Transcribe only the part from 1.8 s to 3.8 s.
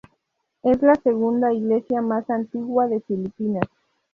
más antigua de Filipinas.